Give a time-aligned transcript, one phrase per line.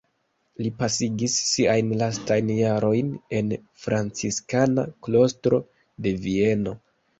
[0.61, 3.53] Li pasigis siajn lastajn jarojn en
[3.85, 5.63] franciskana klostro
[6.09, 6.77] de Vieno.